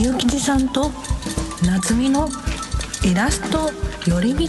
[0.00, 0.90] みゆきじさんと
[1.62, 2.26] 夏美の
[3.04, 3.70] イラスト
[4.06, 4.48] 寄り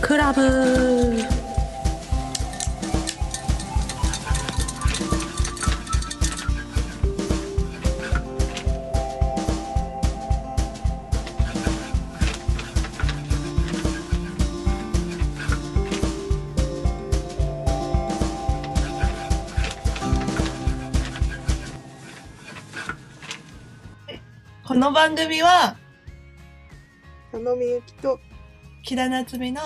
[0.00, 1.41] クラブ。
[24.82, 25.76] の番組は
[27.30, 28.18] 佐野みゆきと
[28.82, 29.60] 木田夏美の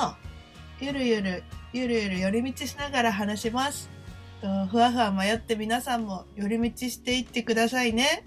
[0.78, 1.42] ゆるゆる
[1.72, 3.88] ゆるゆる寄り道しながら話します。
[4.42, 8.24] とふわふわ迷って皆さんも寄り道していってくださいね。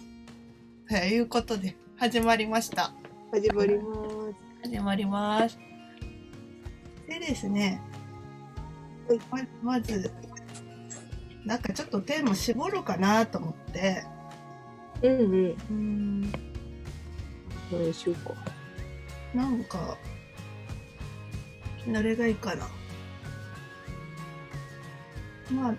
[0.90, 2.92] ということで始まりました。
[3.32, 4.70] 始まります。
[4.72, 5.60] 始まります。
[7.08, 7.80] でですね
[9.08, 9.48] はい。
[9.62, 10.12] ままず
[11.46, 14.04] なんかちょっとテーマ絞ろうかなと思って。
[15.04, 15.58] うんうん。
[15.70, 16.49] うん
[17.72, 18.34] 何しようか。
[19.34, 19.98] なんか
[21.88, 22.68] どれがいいかな。
[25.52, 25.76] まあ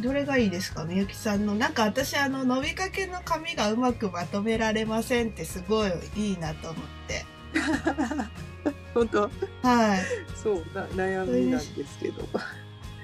[0.00, 1.54] どれがいいですかみゆきさんの。
[1.54, 7.24] なんか私あの伸びかけの髪がうまくまとめられませんってすごいいいなと思って。
[8.94, 9.22] 本当？
[9.62, 10.00] はい。
[10.34, 12.26] そうな悩みなんですけど。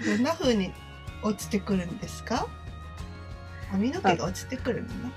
[0.04, 0.72] どんな風に
[1.22, 2.46] 落ちてくるんですか？
[3.70, 4.88] 髪の毛が落ちてくるの？
[4.88, 5.10] ね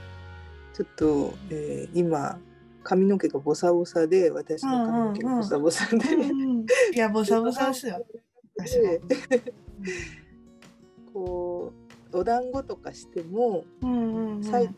[0.73, 2.37] ちょっと、えー今
[2.83, 5.97] 髪の毛がボサボサで私の髪の毛がボサボサで。
[6.15, 8.05] うんいやボサボサですよ。
[11.13, 11.73] こ
[12.13, 14.43] うお団子とかしてもうんうんうん。
[14.43, 14.73] 最後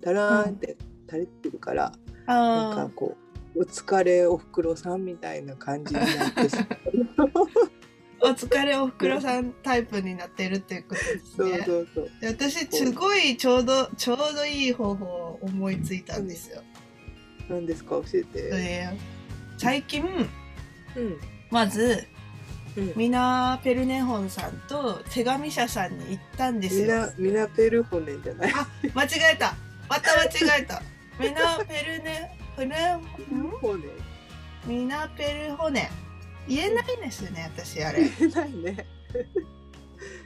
[0.00, 0.76] ダラーンって
[1.08, 1.92] 垂れてるから、
[2.26, 3.16] なんあかこ
[3.54, 6.56] うお疲れおふくろさんみたいな感じになってし
[7.16, 7.28] まう。
[7.28, 7.40] ー
[8.24, 12.10] お疲れおふくろさんタイプになってるっていうことですそうねそうそう。
[12.20, 16.62] で私すごいちょうどちょうどいい方法を思いついたんですよ。
[17.48, 17.90] 何ですか？
[17.96, 18.42] 教えて。
[18.50, 18.88] で
[19.58, 20.04] 最近
[20.96, 21.18] うん。
[21.50, 22.06] まず
[22.76, 27.12] うんミナ・ペルネホンさんと手紙社さんに行ったんですよ。
[27.18, 28.52] ミナミナペルホネじゃない？
[28.52, 29.54] あ間違えた
[29.88, 30.82] また間違えた。
[31.20, 32.70] ミナ・ペルネペル
[33.38, 33.84] んホネ？
[34.66, 35.90] ミナ・ペルホネ
[36.48, 38.08] 言えないですね私あれ。
[38.18, 38.86] 言えないね。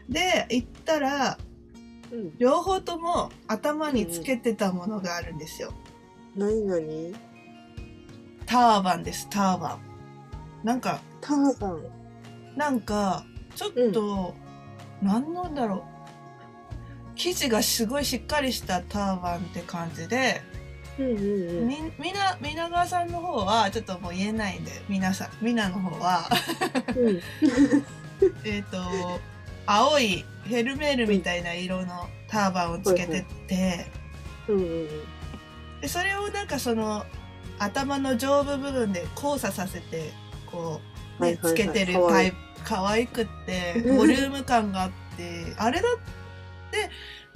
[0.08, 1.38] で行ったら
[2.10, 2.38] うん。
[2.38, 5.74] 両方とも頭につけてたものがあるんですよ。
[6.38, 6.66] 何？
[6.66, 7.12] 何
[8.46, 9.80] ターバンですターバン。
[10.64, 11.82] なんかターバン。
[12.56, 13.24] なんか
[13.56, 14.34] ちょっと、
[15.02, 15.82] なんなんだろう。
[17.16, 20.40] 生地がすごいしっかりしたターバンって感じで、
[20.96, 21.16] うんうんう
[21.64, 21.68] ん。
[21.68, 26.28] みみな皆川さんの方はちょっともう言えないんで皆さん皆の方は。
[26.96, 27.20] うん。
[28.46, 28.78] えっと
[29.66, 33.86] 青いフェルメールみたいな色のターバンをつけてって、
[34.46, 34.88] うんうん
[35.80, 37.04] でそれをなんかその
[37.58, 40.12] 頭の上部部分で交差させて
[40.46, 40.80] こ
[41.20, 46.90] う、ねつけてるタイプ可愛くって ボリューム感があってあれだって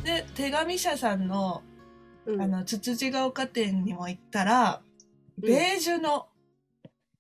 [0.05, 1.63] で手紙社さんの
[2.27, 2.43] うん。
[2.43, 4.83] あのつつじが丘店にも行ったら
[5.43, 5.49] うん。
[5.49, 6.29] ベージュの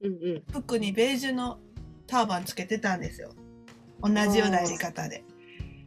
[0.00, 0.42] うんうん。
[0.52, 1.58] 服にベージュの
[2.06, 3.32] ターバンつけてたんですよ。
[4.00, 5.24] 同じようなやり方で。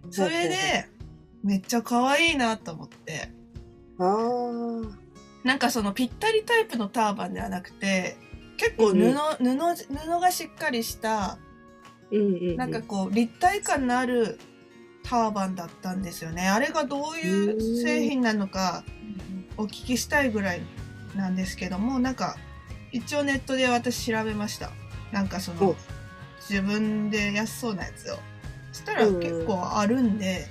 [0.10, 0.56] それで
[1.44, 3.30] めっちゃ可愛いなと思って。
[4.00, 5.05] ああ。
[5.46, 8.18] なんかそのぴったりタイプのターバンではなくて
[8.58, 9.14] 結構布、うんうん。
[9.14, 11.38] 布布がしっかりした
[12.12, 12.56] うんうんうん。
[12.58, 14.40] なんかこう立体感のある
[15.04, 16.50] ターバンだったんですよね。
[16.50, 18.84] あれがどういう製品なのか
[19.56, 20.62] お聞きしたいぐらい
[21.16, 22.38] なんですけどもなんか
[22.92, 24.72] 一応ネットで私調べました。
[25.12, 25.76] なんかそのお。
[26.50, 28.18] 自分で安そうなやつを。
[28.72, 30.48] そしたら結構あるんで、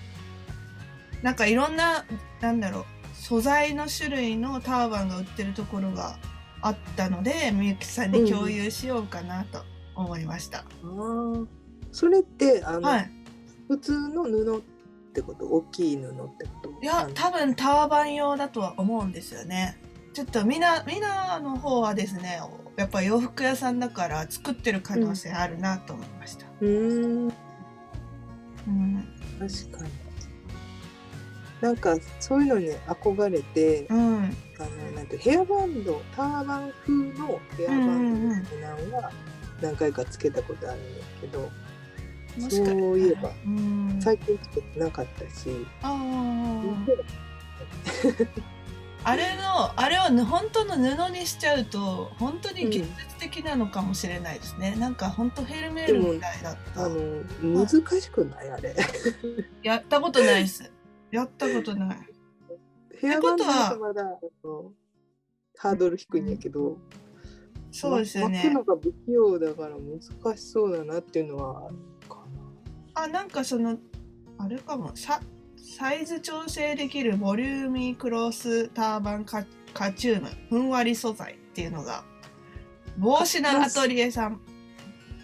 [1.23, 2.05] なんかいろんな
[2.41, 2.87] なんだろう
[3.25, 6.19] 素材の種類のターバンが売ってるところが
[6.61, 9.63] あったのでみゆきさんに共有しようかなと
[9.95, 10.67] 思いました、ああ。
[11.91, 13.11] それってあの、はい。
[13.67, 14.61] 普通の布っ
[15.15, 15.47] てこと？
[15.47, 16.71] 大きい布ってこと？
[16.83, 19.81] いや多分ターバン用だとは思うんですよね。
[20.13, 22.43] ちょっとみなみなの方はですね
[22.77, 27.33] やっぱ洋服屋さんだから作ってる可能性あるなと思いました、うーん。
[28.69, 29.09] うん。
[29.41, 29.91] 確かに
[31.65, 39.11] なんかそういうのに憧れてうん、あのなんてヘアバンドターバン風のヘアバンドみたいなのは
[39.63, 41.51] 何回かつけたことあるんですけど、
[42.39, 43.99] もしかそういえばうん。
[43.99, 45.49] 最近つけてなかったし、
[49.05, 52.87] あ れのあれをぬ本当の布にしちゃうと本当に現実
[53.19, 56.85] 的なのかもしれないですね、なんか本当フェルメールみたいだった。
[56.85, 57.25] あの
[57.67, 57.69] 難
[58.03, 58.51] しくない？
[58.51, 58.77] あれ。
[59.63, 60.71] やったことないです
[61.15, 61.99] やったことない
[63.01, 64.05] ヘアバとはだ
[64.43, 64.85] とま
[65.57, 66.79] ハードル低いんやけど、
[67.71, 68.55] そうですよね巻く。
[68.55, 71.77] のが不器用だから難しそうだなっていうのはある
[72.09, 72.25] か
[72.95, 73.79] あ、なんかその、
[74.39, 75.21] あれかも、さ
[75.57, 82.05] サイズ調整できるボリューミークロスターバンカカチューム、ふんわり素材っていうのが、
[82.99, 84.39] 帽子のアトリエさん、な。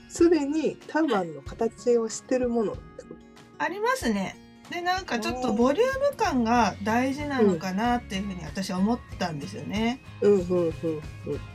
[0.08, 2.76] すでにターバンの形をしてるもの
[3.58, 4.36] ありますね。
[4.70, 10.00] で、なんかちょっとボリューム感が大事なのかなっていうふうに私は思ったんですよね。
[10.20, 10.72] とうんうんうんうん。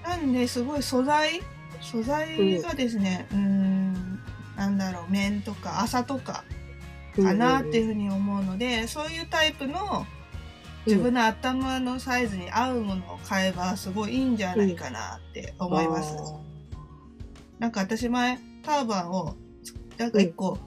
[0.03, 1.41] なんですごい素材
[1.81, 4.19] 素材がですね、うーん、
[4.57, 6.43] なんだろう、面とか麻とか
[7.15, 10.05] かなっていうふうに思うので、そういうタイプの
[10.85, 16.15] 自分の頭のサイズに合うものを買えばすごいいいんじゃないかなって思います。
[17.59, 19.35] なんか私前ターバンを
[19.97, 20.57] なんか一個、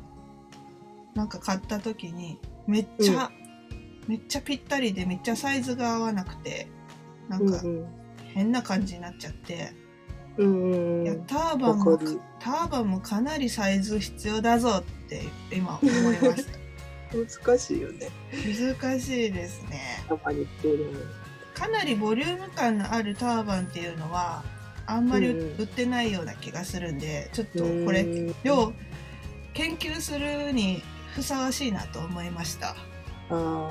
[1.19, 2.39] なんか買った時に
[2.69, 3.29] めっちゃ、
[4.07, 6.69] めっちゃぴったりでめっちゃサイズが合わなくて
[7.29, 7.87] なんかうん
[8.35, 9.73] 変な感じになっちゃって、
[10.37, 11.25] うんうんいやうん。
[11.25, 11.99] ターバンも
[12.39, 15.93] ターバンもかなりサイズ必要だぞって今思い
[16.23, 16.59] ました。
[17.49, 18.11] 難しいよね。
[18.77, 19.81] 難しいですね。
[21.55, 24.45] かなりボリューム感のあるターバンっていうのは
[24.87, 25.57] あんまりうんうん。
[25.59, 28.35] 売ってないような気がするんでちょっとこれうん。
[28.45, 28.73] 要
[29.55, 30.85] 研究するに
[31.19, 32.69] ふさわしいなと思いました。
[32.69, 32.75] あ
[33.31, 33.71] あ。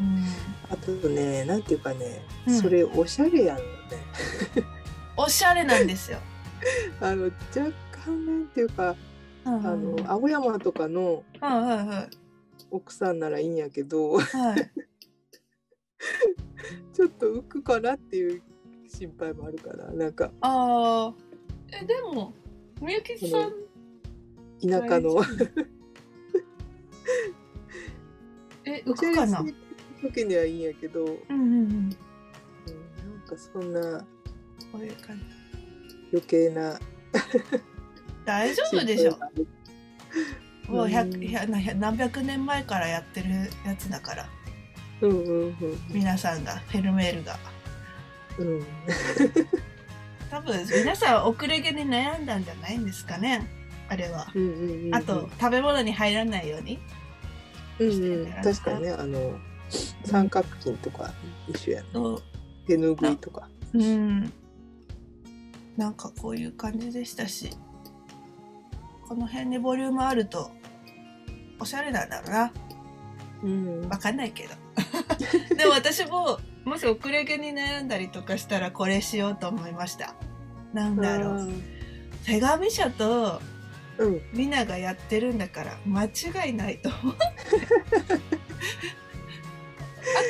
[0.00, 0.24] うん、
[0.68, 3.68] あとね、なんていうかね、うんそれおしゃれやんのね。
[5.16, 6.18] おしゃれなんですよ。
[7.00, 8.96] あの、若干なんていうか、
[9.44, 11.22] ああの、青山とかの
[12.72, 14.70] 奥さんならいいんやけど、はい。
[16.92, 18.42] ちょっと浮くかなっていう
[18.88, 21.14] 心配もあるから、なんか、ああ
[21.80, 22.34] えでも
[22.82, 23.52] みゆきさん
[24.60, 25.22] 田舎の、
[28.64, 29.44] え浮くかな。
[30.00, 31.88] 時にはいいんやけど、うんうんうんうん。
[31.90, 31.94] なん
[33.26, 34.04] かそんな
[34.72, 35.24] こういう感じ。
[36.12, 36.78] 余計な
[38.24, 39.18] 大丈夫でしょ？
[40.68, 43.28] もううん百百何百年前からやってる
[43.66, 44.28] やつだから
[45.02, 45.54] うんうん
[45.90, 47.38] 皆さんがフェルメールが
[48.38, 48.64] うんうん。
[50.30, 53.46] 多分皆さん遅れ毛に悩んだんじゃないんですかね？
[53.88, 54.30] あれは。
[54.34, 56.78] うんうんうん、あと、食べ物に入らないように。
[57.78, 59.38] うんうん確かにねあの
[60.04, 61.12] 三角筋とか
[61.48, 62.22] 一緒やそう
[62.66, 64.32] 手ぬぐいとかうん。
[65.76, 67.50] なんかこういう感じでしたし、
[69.06, 70.50] この辺にボリュームあると、
[71.60, 72.52] おしゃれなんだろうな。
[73.44, 74.54] うんわかんないけど。
[75.54, 80.14] でも私も、もし遅れ毛に悩んだりとかしたらこれしようと思いました。
[80.72, 81.50] なんだろう。
[82.24, 83.40] 手紙社と
[83.98, 87.14] うんみんながやってるんだから間違いないと思う。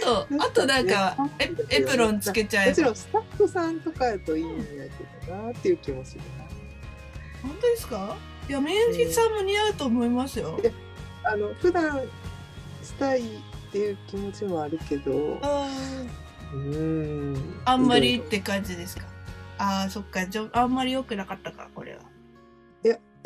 [0.02, 2.96] あと、あとなんかエエプロンつけちゃえばもちろん。
[2.96, 6.20] スタッフさんとかやといいんやけどなっていう気もする
[7.42, 8.16] 本当ですか？
[8.48, 10.58] いや、みゆきさんも似合うと思いますよ。
[11.22, 12.00] なあの普段
[12.82, 13.24] したいっ
[13.70, 15.38] ていう気持ちもあるけど
[16.54, 19.04] うんあんまりって感じですか？
[19.58, 20.26] ああ、そっか。
[20.26, 22.00] じゃあんまり良くなかったか、これは。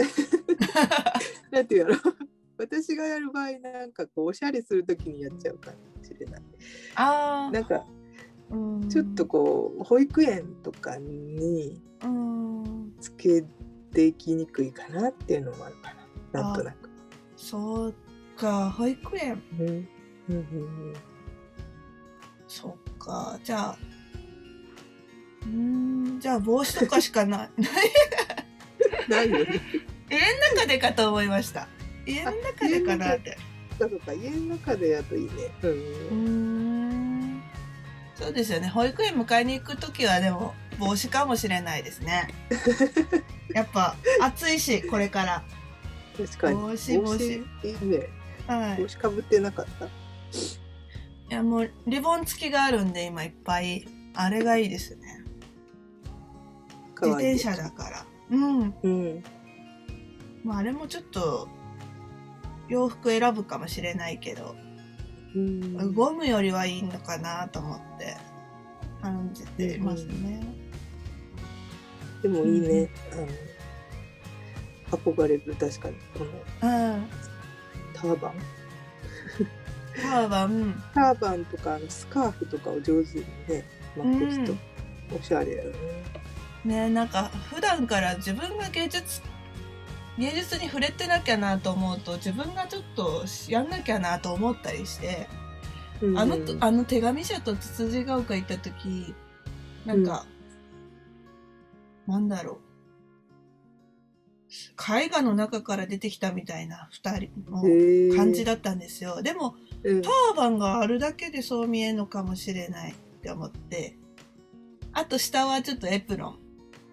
[1.51, 1.97] なんていうやろ
[2.59, 6.43] 私がやる場合なんかこうおしゃれするときにやっちゃうかもしれない
[6.95, 7.51] ああ。
[7.51, 7.85] なんか
[8.51, 12.93] うんちょっとこう保育園とかにうん。
[13.01, 13.45] つけ
[13.93, 15.95] ていきにくいかなっていうのもあるか
[16.33, 16.89] ななんとなく。
[17.37, 17.95] そう
[18.37, 19.43] か、保育園。
[19.59, 19.89] うんうん
[20.29, 20.95] うん
[22.47, 23.39] そっか。
[23.43, 23.79] じゃあ。
[25.43, 27.51] うーん、じゃあ帽子とかしかない。
[27.57, 27.65] うん、
[29.11, 29.61] ないよね。
[30.13, 31.67] 家の中でかと思いました。
[32.07, 33.39] 家の中でかなって。
[33.79, 35.31] そうか家の中でやといいね。
[35.63, 37.43] うん。
[38.15, 38.69] そうですよね。
[38.69, 42.29] 保育園迎えに行くときはでも帽子かもしれないですね。
[43.55, 45.43] やっぱ暑いし、これから。
[46.17, 46.61] 確かに。
[46.61, 48.09] 帽子帽子いいね。
[48.47, 48.83] はい。
[48.83, 49.87] 帽子かぶってなかった。
[49.87, 49.89] い
[51.31, 53.89] やもうリボン付きがあるんで今いっぱい。
[54.15, 55.25] あれがいいですね。
[57.01, 58.07] 自転車だから。
[58.31, 58.75] うん。
[58.83, 59.25] うん。
[60.45, 61.49] まああれもちょっと
[62.69, 64.57] 洋服選ぶかもしれないけど、
[65.35, 65.95] うん。
[65.95, 68.17] ゴムよりはいいのかなと思って
[69.01, 70.43] 感じていますね。
[72.23, 72.91] でもいいね。
[73.13, 73.29] あの
[74.99, 76.31] 憧れる確かにこの
[76.71, 77.07] うん。
[77.95, 78.35] ターバン。
[79.95, 83.65] ターバン、ターバンとかスカーフとかを上手にね
[83.97, 84.57] 巻く人、
[85.15, 85.79] おしゃれやよね。
[86.65, 89.21] ねなんか普段から自分が芸術
[90.19, 95.29] 芸術に触れてなきゃなと思うと自分がちょっとやんなきゃなと思ったりして、
[96.01, 99.15] うんあのあの手紙者とつつじが丘行った時
[99.87, 100.27] なんか、
[102.07, 102.59] なんだろう。
[104.79, 107.63] 絵画の中から出てきたみたいな二人の
[108.17, 109.23] 感じだったんですよ。
[109.23, 113.97] でも、うんターバンがあるだけでそう見えるのかもしれないって思って。
[114.93, 116.39] あと下はちょっとエプロン。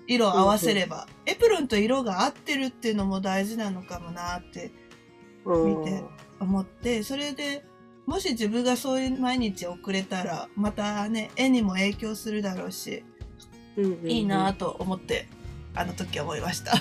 [0.09, 1.07] 色を合わせれば。
[1.25, 4.71] エプロンと色が合ってるっていうのも大事なのかもなって
[5.45, 6.03] 見て
[6.39, 7.63] 思って、それで、
[8.05, 13.03] もし自分がそういう毎日送れたら、またね、絵にも影響するだろうし、
[13.77, 15.27] うんうんうんいいなと思って、
[15.75, 16.73] あの時思いました。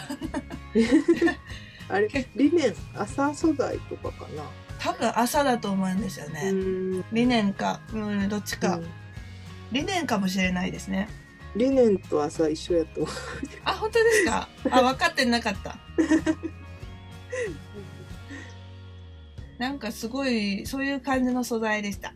[1.91, 4.43] あれリネン朝素材とかかな？
[4.79, 6.51] 多分朝だと思うんですよね。
[6.51, 8.77] うんリネンか、うん、どっちか。
[8.77, 8.87] うん
[9.71, 11.09] リネンかもしれないですね。
[11.57, 13.11] リネンと朝一緒やと思
[13.65, 14.49] あ、本当ですか？
[14.71, 15.77] あ、分かってなかった。
[19.59, 22.15] なんかすごい、そういう感じの素材でした。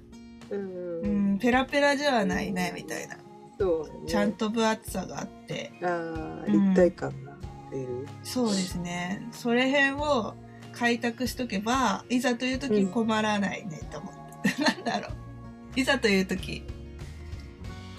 [0.50, 3.16] う、ううんん、ペラペラじゃないね、みたいな。
[3.58, 5.72] そうねちゃんと分厚さがあって。
[5.82, 7.36] あー立体感が
[7.70, 9.26] 出る、そうですね。
[9.32, 10.34] それ辺を
[10.72, 14.50] 開拓しとけば、いざという時困らないね、と思って。
[14.62, 15.80] なんだろう。
[15.80, 16.62] いざという時、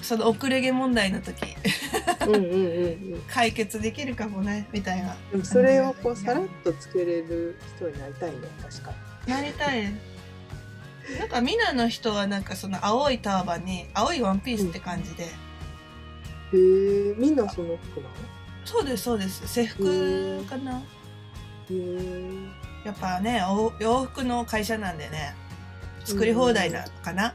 [0.04, 1.56] その遅れ毛問題の時、
[2.28, 2.54] うんうんうん
[3.14, 3.22] うん。
[3.28, 5.16] 解決できるかもね、みたいな。
[5.32, 8.94] でもそれをこうさらっとつけれる人になりたいね確か
[9.28, 9.84] なりたい。
[11.20, 15.26] なんかミナの人はなんかその青いターバンに青いワンピースって感じで、
[16.54, 18.14] にへえみんなその服なの？
[18.66, 19.48] そうですそうです。
[19.48, 20.80] 制服かな。
[20.80, 20.82] へ
[21.72, 22.32] え
[22.86, 25.36] やっぱねお洋服の会社なんでね
[26.06, 27.34] 作り放題なのかな、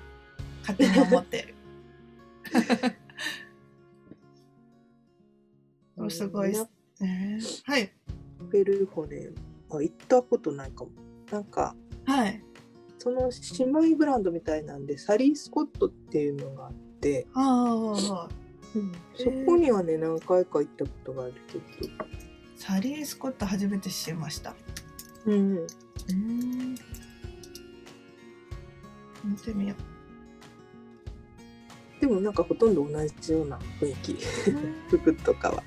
[0.60, 1.54] 勝手に思ってる
[6.10, 6.68] すごいっす
[7.00, 7.40] ね。
[7.64, 7.92] はい。
[8.50, 9.28] ペルホネ
[9.70, 10.90] あ行ったことないかも。
[11.30, 11.76] なんか
[12.06, 12.42] はい。
[12.98, 18.28] その姉妹ブランドみたいなんでサリー・スコットっていうのがあって、ああそ
[19.46, 21.64] こにはね何回か行ったことがあるけど。
[22.56, 24.56] サリー・スコット初めて知りました。
[25.26, 25.58] うん。
[25.58, 25.66] う
[26.12, 26.74] ん。
[29.24, 29.97] 見てみよで
[32.08, 34.12] もなんかほとんど同じような雰囲気。
[34.12, 34.16] う
[34.88, 35.62] 服とかは。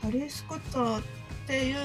[0.00, 1.02] サリー・スコットっ
[1.46, 1.76] ていう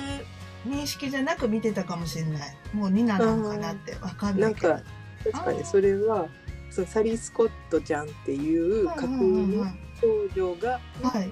[0.67, 2.57] 認識じゃなく見てたかもしれない。
[2.73, 4.69] もうニナなのかなってわかんなけど。
[4.69, 4.89] ないんか
[5.31, 6.27] 確かにそれは
[6.69, 9.65] そのサリー・スコットちゃんっていう架空の
[10.01, 11.31] 少女がはい。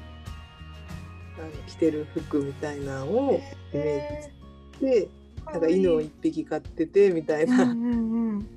[1.36, 3.42] あの着てる服みたいなのを
[3.74, 5.10] イメージして
[5.46, 8.50] なんか犬を一匹飼っててみたいな、うんうんうん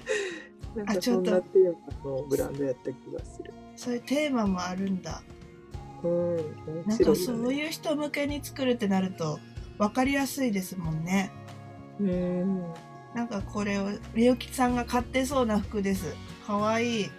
[0.76, 1.30] なんかあちょっと。
[1.30, 3.52] そんなテーマのブランドやった気がする。
[3.75, 5.23] そういうテーマもあるんだ。
[6.02, 7.56] うん、面なんかそうね。
[7.56, 9.40] いう人向けに作るってなると
[9.78, 11.33] 分かりやすいですもんね。
[11.99, 12.62] うん、
[13.14, 16.14] なんかこれをみゆきさんが買ってそうな服です。
[16.47, 17.04] かわいい。
[17.06, 17.12] か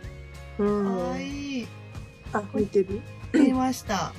[0.60, 1.68] うん、わいい。
[2.34, 3.02] あ、似てる？
[3.34, 4.14] 見ました。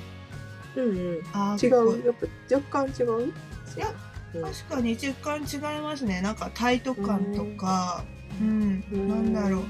[0.75, 1.21] うんうん。
[1.33, 3.33] あー違こう、やっぱ若干違う？
[3.77, 3.87] いや
[4.35, 6.21] うん、確かに若干違いますね。
[6.21, 8.03] なんかタイト感とか。
[8.05, 9.07] うん、うん。
[9.07, 9.63] なんだろう。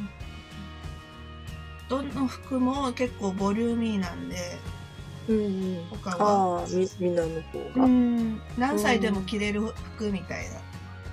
[1.90, 4.36] どの服も結構ボリューミーなんで
[5.28, 5.40] うんう
[5.82, 5.86] ん。
[5.90, 6.60] 他は。
[6.60, 7.86] ああ、み、みんなの方うが。
[7.86, 8.42] ん。
[8.58, 9.62] 何歳でも着れる
[9.96, 10.46] 服みたい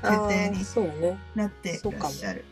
[0.02, 1.18] なあ設定にーそうね。
[1.34, 2.44] なってらっしゃる。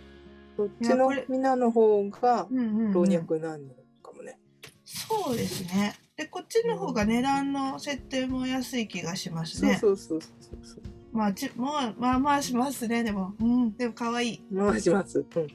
[0.56, 4.38] そっちのみんなの方が老若男女かもね。
[4.84, 5.94] そうですね。
[6.16, 10.32] でこっちの方が値段の設定も安い気がしますそうねそうそうそう
[10.64, 10.82] そう。
[11.14, 13.35] まあちもうまあまあしますねでも。
[13.40, 13.76] うん。
[13.76, 14.42] でも可愛い。
[14.54, 15.21] 回します。
[15.21, 15.26] うん。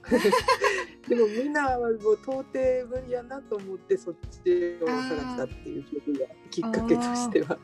[1.10, 2.46] でもみんなはもう到底
[2.88, 7.58] 無理やなと思ってそっちを探したっていうことがきっかけとしては。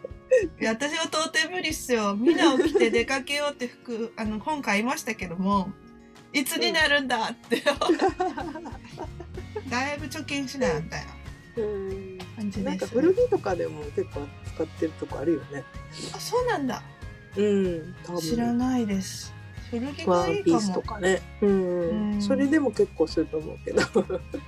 [0.59, 2.15] いや私は到底無理っすよ。
[2.17, 5.71] みんなを着て出かけようって服 あの本買いましたけども
[6.33, 7.63] いつになるんだって、
[9.69, 11.15] だいぶ貯金しないみたいな
[11.63, 12.17] うん。
[12.35, 15.63] 感じなんか古着とかでも結構使ってるとこあるよね。
[16.13, 16.81] あそうなんだ
[17.37, 18.21] うん、多分。
[18.21, 19.33] 知らないです。
[19.71, 21.21] 古着ワがいいかースともかね。
[21.41, 22.21] うん、うん。
[22.21, 23.81] それでも結構すると思うけど。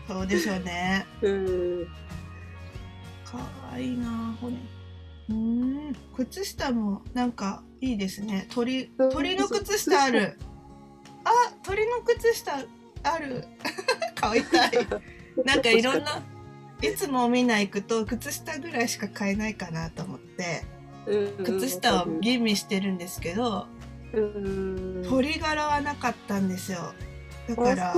[0.08, 1.06] そうでしょうね。
[1.22, 1.88] うん、
[3.26, 3.38] か
[3.72, 4.54] わいいなこれ
[5.30, 5.36] うー
[5.92, 5.96] ん。
[6.16, 8.48] 靴下もなんかいいですね。
[8.52, 10.38] 鳥うん鳥の靴下ある。
[11.26, 11.30] あ
[11.64, 12.64] 鳥の靴下
[13.04, 13.46] ある。
[14.16, 14.72] 買いたい。
[15.46, 16.24] なんかいろんな
[16.82, 20.64] いつもみんな行くと靴下ぐらいしか買えないかなと思って。
[20.72, 20.77] うん
[21.44, 23.68] 靴下を吟味してるんですけど
[24.14, 26.94] うん、鳥柄はなかったんですよ。
[27.50, 27.94] だから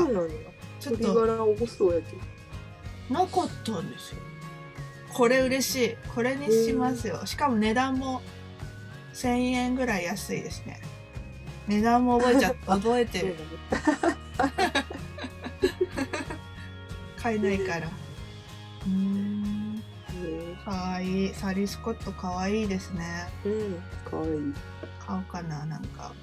[0.80, 2.18] ちょっと柄多そうやけど。
[3.14, 4.22] なかったんですよ。
[5.14, 5.98] これ嬉しい。
[6.14, 7.26] これにしますよ。
[7.26, 8.22] しかも値段も
[9.14, 10.82] 1000円ぐらい安いですね。
[11.68, 13.36] 値段も覚えちゃ 覚えてる。
[17.22, 17.88] 買えないから。
[17.88, 19.39] うーん
[20.70, 23.28] かわいいサリー・スコットかわいいですね。
[23.44, 23.82] うん。
[24.12, 24.30] かわい。
[24.30, 24.54] い
[25.00, 26.14] 買おうかななんか。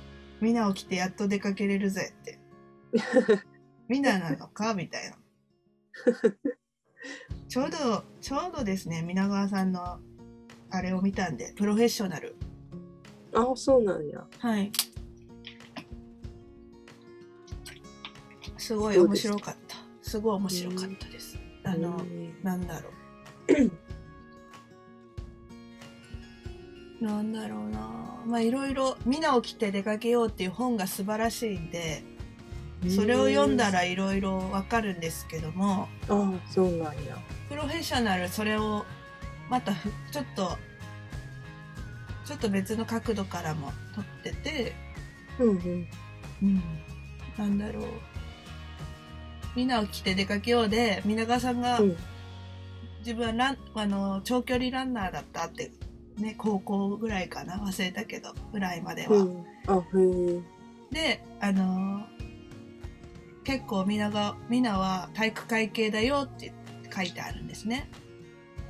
[0.41, 2.39] みんな起きてやっと出かけれるぜって。
[3.89, 4.75] みんななのか？
[4.75, 5.17] みたいな。
[7.49, 9.99] ちょうどちょうどですね皆川さんの
[10.71, 12.37] あれを見たんでプロフェッショナル。
[13.35, 14.25] あそうなんや。
[14.39, 14.71] はい。
[18.59, 19.77] すごい面白かった。
[20.03, 21.37] すごい面白かったです。
[21.65, 23.06] あの、うんなんだろう
[27.01, 27.81] なんだろうな。
[28.27, 32.03] まあいろいろ「みんな起きて出かけよう」っていう本が素晴らしいんで
[32.89, 37.17] それを読んだらいろいろわかるんですけどもあそうなんや。
[37.49, 38.85] プロフェッショナルそれを
[39.49, 40.59] またふちょっと
[42.25, 44.73] ちょっと別の角度からも撮ってて、
[45.39, 45.89] うんうん。
[46.43, 46.63] うん、
[47.39, 47.85] なんだろう。
[49.55, 51.97] みんな起きて出かけようで皆川さんがうん。
[53.01, 55.71] 自分はランあの長距離ランナーだったって
[56.19, 59.17] ね高校ぐらいかな忘れたけどぐらいまでは。
[59.93, 60.45] うん。
[60.91, 62.07] であの
[63.45, 66.53] 結構みんながみんなは体育会系だよって
[66.95, 67.89] 書いてあるんですね。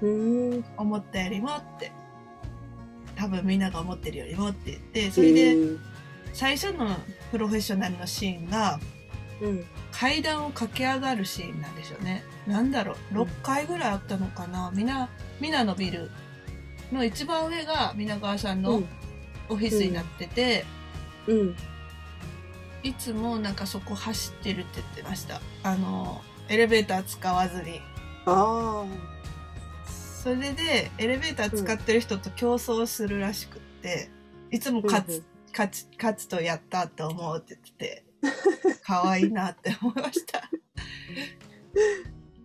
[0.02, 1.92] うん思ったよりもって。
[3.16, 5.56] 多分みんなが思ってるよりもって言ってそれで
[6.34, 6.94] 最初の
[7.30, 8.78] プロフェッショナルのシーンが
[9.40, 9.64] うん。
[9.92, 12.22] 階段を駆け上がるシーンなんでしょうね。
[12.46, 12.96] なんだろう。
[13.12, 14.70] うん6階ぐらいあったのかな。
[14.74, 15.08] みな
[15.40, 16.10] みなのビル
[16.92, 18.88] の一番上が皆川さんのうん。
[19.48, 20.64] オフィスになってて、
[21.26, 21.56] うん。
[22.82, 25.40] いつもなんかそこ走ってるって言ってました。
[25.62, 27.80] あのエレベーター使わずに。
[28.26, 28.84] あ
[29.86, 34.10] それでエレベーター使ってる人と競争するらしくって、
[34.50, 35.22] いつも勝つ、うんうん。
[35.52, 38.04] 勝つ勝つとやったって思うって言って
[38.72, 40.38] て可愛いなって思いました。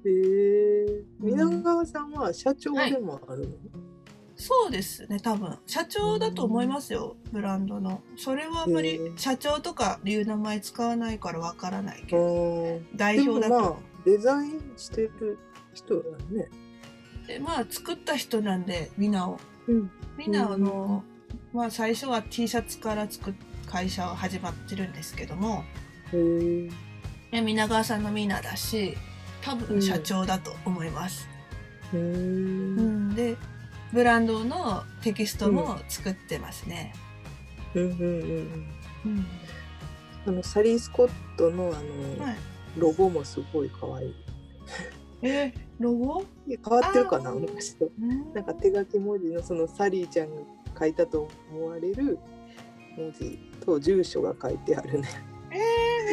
[0.04, 3.56] へえ皆川さんは社長でもあるの、
[4.42, 5.58] そうですね多分。
[5.68, 8.02] 社長だと思いますよ、ブランドの。
[8.18, 12.82] それはあんまり社長とかいう名前使わないからわからないけあどー。
[12.96, 13.76] 代表だと、でもまあ
[14.06, 15.40] デザインしてる
[15.74, 16.50] 人だね。
[17.28, 19.12] でまあ作った人なんでみん。
[19.12, 21.04] なをうんみんなあの、
[21.54, 23.34] まあ最初は T シャツから作っ
[23.72, 25.64] 会社は始まってるんですけども
[26.14, 26.70] へえ
[27.32, 28.98] ね皆川さんのみんなだし
[29.42, 31.28] 多分社長だと思います、
[31.94, 33.38] ううんんで
[33.94, 36.94] ブランドのテキストも作ってますね、
[37.74, 38.66] うんうんうん
[39.06, 39.26] うん。
[40.28, 42.38] あのサリー・スコットのあの、はい、
[42.78, 44.16] ロゴもすごい可愛い。
[45.24, 48.34] えーロゴ、変わってるかな昔とうん。
[48.34, 50.42] なんか手書き文字のそのサリーちゃんが
[50.80, 52.20] 書いたと思われる
[52.98, 55.10] 文字と住所が書いてあるね。
[55.52, 55.56] え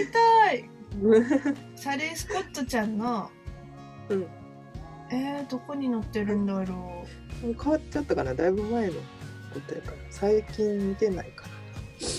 [0.03, 0.71] ー、見たい。
[1.77, 3.31] サリー・スコットちゃんの。
[4.09, 4.27] うん、
[5.11, 9.97] えー、どこに載ってるんだろもう変わっちゃったかなだいぶ前のことやから。
[10.11, 11.49] 最近見てないかう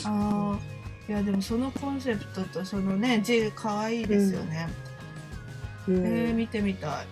[0.05, 1.11] あー。
[1.11, 4.69] いやでもそのコンセプトとそのね字可愛いですよね、
[5.87, 5.93] な。
[5.95, 6.05] うん。
[6.05, 7.07] えー、見てみたい。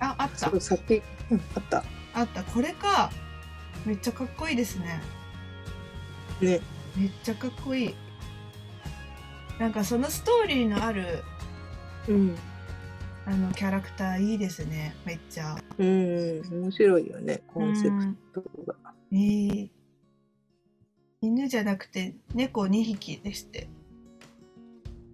[0.00, 0.50] ああった。
[0.50, 1.84] そうさっき、うん、あった。
[2.14, 2.42] あった。
[2.42, 3.10] これか。
[3.86, 5.00] めっちゃかっこいいですね。
[6.40, 6.60] ね。
[6.96, 7.94] めっちゃかっこいい。
[9.58, 11.22] なんかそのストーリーのある
[12.08, 12.36] うん、
[13.24, 18.74] あのキャラクターいいですねめっちゃうん、面白いよねコンセうんプトが。
[19.12, 19.70] えー
[21.24, 23.68] 犬じゃなくて猫2匹でして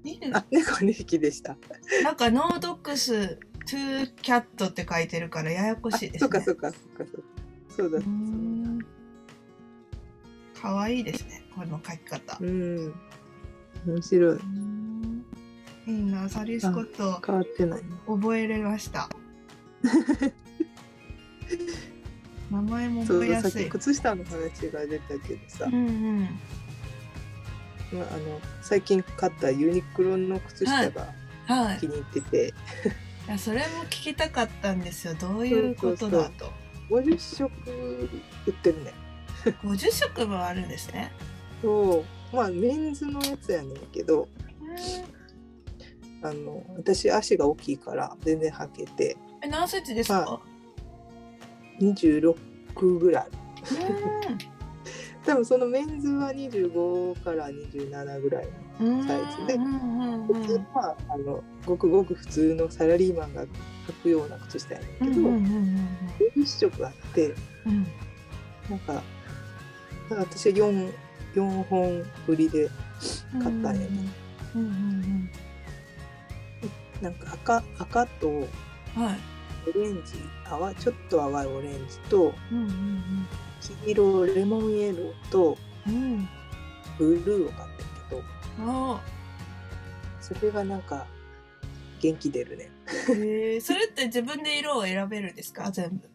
[0.05, 1.59] 犬あ猫2匹でした。
[2.03, 3.43] なんか no dogs two
[3.77, 7.13] cats って書いてるからややこしいですねそっかそっかそっかそっか。
[7.77, 8.05] そうだうー。
[8.07, 8.79] ん
[10.59, 12.95] かわいいですねこの書き方うん。
[13.87, 14.39] 面白い。
[15.89, 17.81] いいなサリー・スコット変わってない。
[18.07, 19.09] 覚えれました。
[22.51, 23.69] 名前もそう覚えやすい。
[23.71, 26.29] 靴下の話が出たけどさ、うんうん。
[27.91, 31.15] まあ、あの最近買ったユニクロの靴下が
[31.47, 31.79] はい。
[31.79, 32.49] 気に入ってて、
[33.27, 35.15] いやそれも聞きたかったんですよ。
[35.15, 36.53] どういうことだと。
[36.91, 37.51] 50色
[38.47, 38.93] 売ってるね
[39.63, 41.13] 50色もあるんですね。
[41.63, 42.37] そう。
[42.37, 44.29] まあメンズのやつやねんけど
[46.23, 49.17] あの私足が大きいから全然履けて。
[49.43, 50.41] え何センチですか、
[51.81, 53.27] 26ぐらい。
[55.25, 58.49] 多分そのメンズは25から27ぐらい
[58.81, 59.55] のサイズで。
[59.55, 63.49] うんうんうん普通はあのごくごく普通のサラリーマンが履
[64.03, 65.89] くような靴下やねんけど、うんうんうん
[66.37, 67.35] 50色あって
[67.67, 67.73] うん。
[67.73, 67.87] うん
[68.69, 69.03] なんかなんか
[70.31, 70.93] 私は 4,
[71.35, 72.69] 4本売りで
[73.33, 73.89] 買ったんやね、
[74.55, 75.31] うんうん
[77.03, 78.41] なんか赤赤とうん
[79.03, 79.19] はい。
[79.69, 83.27] オレンジ淡ちょっと淡いオレンジとうんうん
[83.85, 85.57] 黄色レモンイエローと
[85.87, 85.95] うん。
[85.95, 86.29] うん
[86.99, 88.23] ブルーを買ったけど
[88.67, 89.01] あ
[90.21, 91.07] それがなんか
[92.01, 92.71] 元気出るね。
[93.15, 95.71] えそれって自分で色を選べるんですか？
[95.71, 96.09] 全部。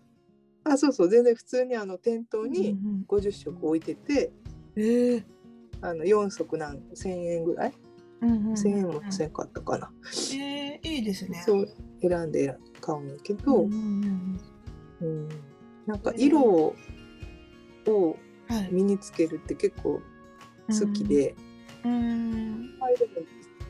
[0.65, 4.32] あそうそう全然普通にあの店頭うにん50色置いてて、
[4.76, 5.24] うんええ
[5.82, 7.74] あの4足なん1000円ぐらい
[8.23, 11.43] うんうんうん1000円もせんかったかな、えー、いいですね。
[11.45, 11.67] そう
[12.01, 14.39] 選んで買うんだけど、うん
[15.86, 16.75] なんか色を
[18.71, 20.01] 身につけるって結構
[20.69, 21.36] 好きで、
[21.83, 22.77] うん。
[22.79, 23.12] あれでも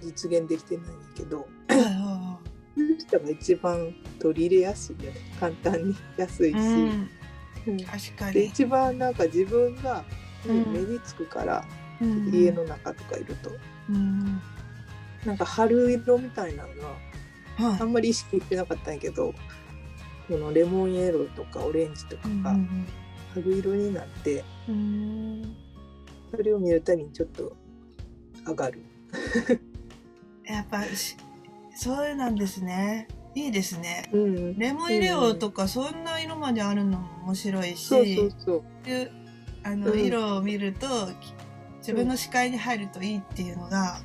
[0.02, 1.48] 実現できてないんだけど。
[1.68, 2.40] はいは
[2.76, 5.18] そういう人が一番取り入れやすいよね。
[5.40, 7.10] 簡単に安いし、うん。
[7.68, 7.78] うん。
[7.84, 8.34] 確かに。
[8.34, 10.04] で一番なんか自分が
[10.48, 11.83] うん目につくから、うん
[12.32, 13.52] 家の中とかいると。
[13.90, 14.42] うん。
[15.26, 17.82] なんか春色みたいなのがはい。
[17.82, 19.34] あんまり意識してなかったんやけど
[20.28, 22.88] このレモンイエローとかオレンジとかがうん
[23.34, 24.76] 春色になってうん。
[24.76, 25.56] うん
[26.36, 27.56] それを見るたびにちょっと
[28.48, 28.82] 上がる。
[30.46, 31.16] やっぱし
[31.76, 33.08] そうなんですね。
[33.36, 34.10] いいですね。
[34.12, 38.64] うん、レモン入れようとかそんな色まであるのも面白いし、そうそうそう。
[39.64, 40.00] あの、うん。
[40.00, 40.88] 色を見ると
[41.22, 41.34] き
[41.84, 44.00] 自分の視界に入るといいっていうのが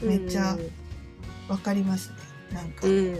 [0.00, 0.56] めっちゃ
[1.48, 2.16] わかりますね。
[2.54, 2.86] なんか。
[2.86, 3.14] うんうん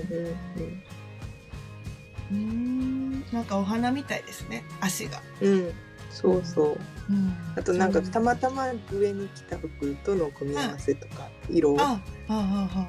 [2.30, 3.24] うーん。
[3.30, 4.64] なんかお花みたいですね。
[4.80, 5.72] 足が、うん、うん、
[6.10, 6.78] そうそう。
[7.10, 12.88] うん、あとなんかたまたま上に着た服との組み合わせとか色、ああああ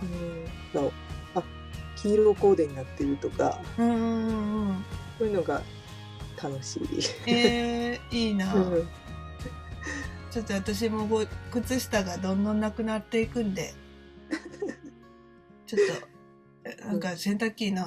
[0.76, 0.92] うん、の
[1.36, 1.44] あ
[1.98, 3.60] 黄色コーデになってるとか。
[3.78, 4.86] あうんうんうんうん。
[5.20, 5.62] そういうのが
[6.42, 6.88] 楽しい。
[7.28, 8.88] えー、いいな、うん
[10.32, 13.74] ちょっと私もご靴下がどんどんなくなっていくんで。
[15.68, 16.08] ちょっと
[16.70, 17.86] え なんか洗濯機の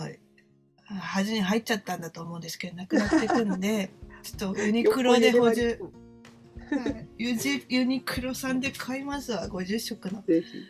[0.87, 3.91] 端に入っちゃったんだと思うんですけどなくなっていくんで
[4.23, 5.79] ちょっとユニクロで補充
[6.71, 10.25] はいユジユニクロさんで買いますわ50色の。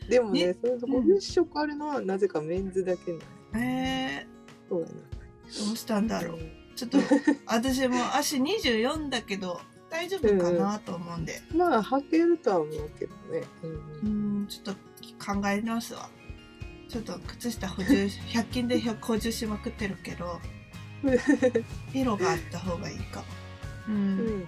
[0.09, 0.57] でもね、ね？
[0.61, 3.25] それと50色あるのはなぜかメンズだけなの。
[3.65, 4.27] え
[4.69, 4.93] そうやな。
[4.93, 6.39] ー、どうしたんだろう。
[6.75, 6.99] ちょっと
[7.47, 9.61] 私も足24だけど
[9.95, 11.41] 大丈夫かなと思うんで。
[11.55, 13.45] まあ履けるとは思うけどね。
[13.63, 13.67] う
[14.07, 14.41] ん。
[14.41, 16.11] うんちょっと考え直すわ。
[16.89, 20.41] ちょっと靴下補充100均で補充しまくってるけど
[21.95, 23.27] 色があった方がいいかも。
[23.89, 24.17] う、うん。
[24.41, 24.47] ん、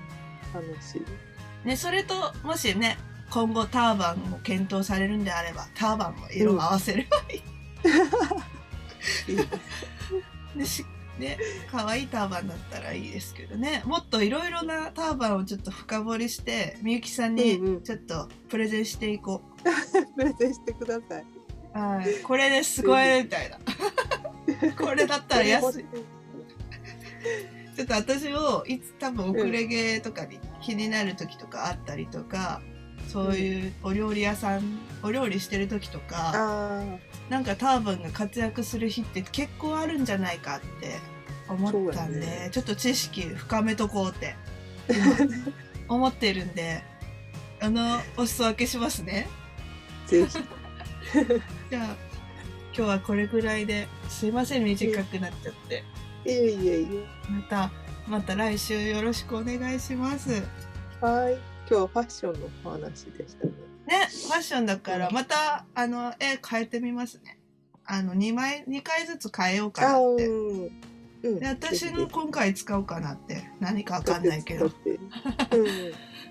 [0.52, 1.66] 楽しい。
[1.66, 2.98] ねそれともしね
[3.30, 10.84] 今後ターバンも検討されるんであればターバンも色を合わせればいい、いい でし
[11.18, 11.38] ね
[11.70, 13.82] 可愛いターバンだったらいいですけどね。
[13.86, 19.42] もっといろいろなターバンをちょっと深掘りしてみゆきさんにちょっとプレゼンしていこ
[20.16, 21.24] プレゼンしてください。
[21.74, 22.22] う、はい。
[22.22, 23.58] これですごいみたいな。
[24.76, 25.84] これだったら安い。
[27.76, 32.62] ちょっと私をいつ多分遅れ毛とかに気になる時とかあったりとか、
[33.06, 36.84] そういうお料理屋さんお料理してる時とか、あ
[37.28, 40.98] なんかターバンが活躍する日って結構あるんじゃないかって
[41.48, 44.34] 思ったんで、ねちょっと知識深めとこうって
[44.88, 45.16] 今
[45.96, 46.82] 思ってるんで
[47.60, 49.28] あのお裾分けしますね
[50.06, 50.38] あ、ぜひ。
[51.70, 51.96] じゃあ
[52.76, 55.84] 今日はこれぐらいですいません短くなっちゃって。
[56.26, 56.86] いえいえい
[57.30, 57.70] また
[58.08, 60.42] また来週よろしくお願いします。
[61.00, 61.55] はい。
[61.68, 63.52] 今日はファッションのお話でしたね。
[63.88, 67.38] ファッションだからまたあの絵変えてみますね。
[67.84, 70.26] あの2枚二回ずつ変えようかあなって。
[70.26, 70.70] うん。
[71.24, 71.40] うん。
[71.40, 74.74] で私の今回使おうかなって何かわかんないけどフ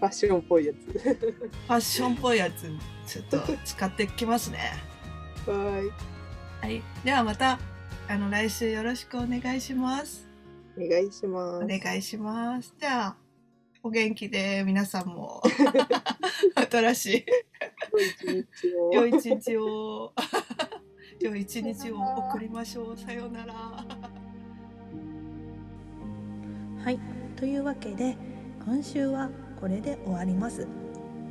[0.01, 0.77] ァッションっぽいやつ。
[1.67, 2.71] ァッションっぽいやつ
[3.05, 4.59] ちょっと使ってきますね。
[5.45, 5.91] は
[6.63, 6.65] い。
[6.65, 7.59] はい、ではまた
[8.07, 10.29] あの来週よろしくお願いします。
[10.77, 11.67] お願いしまおす。
[11.67, 12.73] 願いします。
[12.79, 13.24] じゃあ
[13.85, 15.43] お元気で皆さんも
[16.71, 17.25] 新しい
[18.91, 19.11] 良い一日を。
[19.11, 20.11] 良い一日を
[21.21, 21.99] 良い一日を
[22.31, 22.97] 送りましょう。
[22.97, 23.53] さようなら。
[23.53, 23.85] は
[26.89, 26.97] い
[27.35, 28.17] というわけで
[28.65, 29.29] 今週は
[29.61, 30.67] これで終わります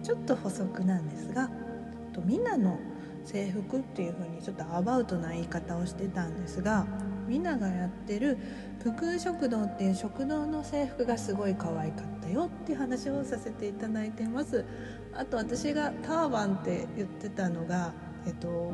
[0.04, 1.50] ちょっと補足なんですが
[2.12, 2.78] とみんなの
[3.24, 6.86] 制服っていう風にちょっとアバウトな言い方をしてたんですが
[7.26, 8.38] みんながやってる
[8.80, 14.64] 福空食堂っていう食堂の制服がすごい可愛かったよっていう話をさせていただいてます。
[15.14, 17.92] あと私がターバンって言ってたのが
[18.26, 18.72] えっと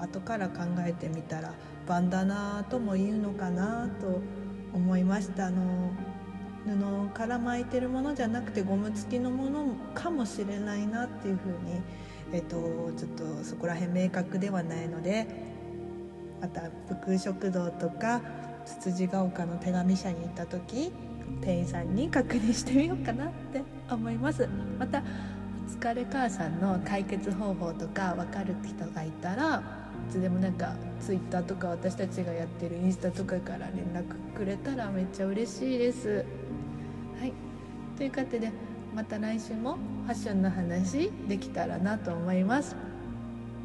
[0.00, 1.54] 後から考えてみたら
[1.86, 4.20] バンダナとも言うのかなと
[4.72, 5.46] 思いました。
[5.46, 5.90] あの
[6.66, 11.80] 布から巻いてるものじゃなくてゴム付きのものかもしれないなっていうふうに、
[12.32, 12.56] えっと、
[12.96, 15.26] ちょっとそこら辺明確ではないので
[16.40, 18.20] また福食堂とか
[18.64, 20.92] つつじが丘の手紙社に行った時
[21.40, 24.48] 店員さんに確認してみようかなって思います。
[24.78, 25.02] また
[25.68, 29.62] 疲れ母さんの解決方法とか分かる人がいたら
[30.08, 34.04] いつでもなんかツイッターとか私たちがやってるインスタとかから連絡
[34.36, 36.24] くれたらめっちゃ嬉しいです。
[37.20, 37.32] はい。
[37.96, 38.50] ということで
[38.94, 42.74] また来週もファッションの話できたらなと思います。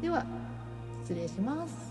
[0.02, 0.24] では
[1.04, 1.83] 失礼します。